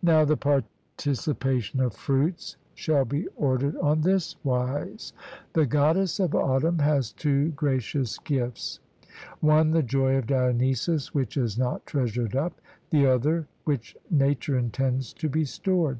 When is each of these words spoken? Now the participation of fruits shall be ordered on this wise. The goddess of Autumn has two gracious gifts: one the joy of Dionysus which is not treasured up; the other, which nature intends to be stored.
Now 0.00 0.24
the 0.24 0.36
participation 0.36 1.80
of 1.80 1.92
fruits 1.92 2.56
shall 2.76 3.04
be 3.04 3.26
ordered 3.34 3.76
on 3.78 4.02
this 4.02 4.36
wise. 4.44 5.12
The 5.54 5.66
goddess 5.66 6.20
of 6.20 6.36
Autumn 6.36 6.78
has 6.78 7.10
two 7.10 7.48
gracious 7.48 8.16
gifts: 8.18 8.78
one 9.40 9.72
the 9.72 9.82
joy 9.82 10.14
of 10.18 10.28
Dionysus 10.28 11.12
which 11.12 11.36
is 11.36 11.58
not 11.58 11.84
treasured 11.84 12.36
up; 12.36 12.60
the 12.90 13.06
other, 13.06 13.48
which 13.64 13.96
nature 14.08 14.56
intends 14.56 15.12
to 15.14 15.28
be 15.28 15.44
stored. 15.44 15.98